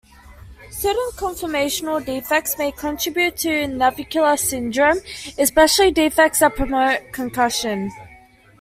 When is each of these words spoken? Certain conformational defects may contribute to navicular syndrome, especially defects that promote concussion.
Certain 0.71 1.11
conformational 1.15 2.03
defects 2.03 2.57
may 2.57 2.71
contribute 2.71 3.37
to 3.37 3.67
navicular 3.67 4.35
syndrome, 4.35 4.97
especially 5.37 5.91
defects 5.91 6.39
that 6.39 6.55
promote 6.55 7.13
concussion. 7.13 7.91